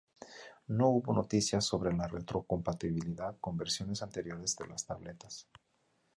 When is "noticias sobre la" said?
1.13-2.07